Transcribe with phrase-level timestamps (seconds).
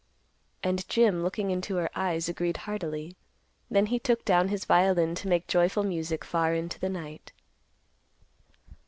[0.63, 3.15] And Jim, looking into her eyes, agreed heartily;
[3.69, 7.31] then he took down his violin to make joyful music far into the night.